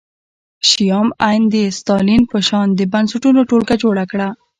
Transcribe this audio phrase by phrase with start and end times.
[0.69, 4.27] شیام عین د ستالین په شان د بنسټونو ټولګه جوړه کړه